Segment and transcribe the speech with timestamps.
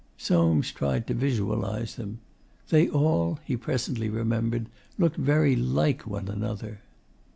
[0.17, 2.21] Soames tried to visualise them.
[2.69, 6.81] 'They all,' he presently remembered, 'looked very like one another.